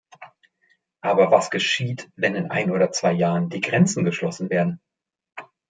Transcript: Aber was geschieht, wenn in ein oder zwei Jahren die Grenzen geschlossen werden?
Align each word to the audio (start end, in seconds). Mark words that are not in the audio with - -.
Aber 1.01 1.29
was 1.29 1.51
geschieht, 1.51 2.09
wenn 2.15 2.33
in 2.33 2.49
ein 2.49 2.71
oder 2.71 2.91
zwei 2.91 3.11
Jahren 3.11 3.49
die 3.49 3.61
Grenzen 3.61 4.03
geschlossen 4.03 4.49
werden? 4.49 4.81